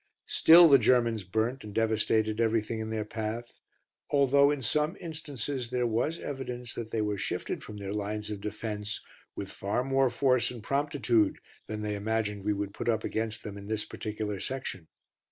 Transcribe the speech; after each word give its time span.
Still 0.25 0.67
the 0.67 0.79
Germans 0.79 1.23
burnt 1.23 1.63
and 1.63 1.75
devastated 1.75 2.41
everything 2.41 2.79
in 2.79 2.89
their 2.89 3.05
path 3.05 3.59
although, 4.09 4.49
in 4.49 4.63
some 4.63 4.97
instances, 4.99 5.69
there 5.69 5.85
was 5.85 6.17
evidence 6.17 6.73
that 6.73 6.89
they 6.89 7.03
were 7.03 7.19
shifted 7.19 7.63
from 7.63 7.77
their 7.77 7.93
lines 7.93 8.31
of 8.31 8.41
defence 8.41 9.03
with 9.35 9.51
far 9.51 9.83
more 9.83 10.09
force 10.09 10.49
and 10.49 10.63
promptitude 10.63 11.37
than 11.67 11.83
they 11.83 11.93
imagined 11.93 12.43
we 12.43 12.51
would 12.51 12.73
put 12.73 12.89
up 12.89 13.03
against 13.03 13.43
them 13.43 13.59
in 13.59 13.67
this 13.67 13.85
particular 13.85 14.39
section. 14.39 14.87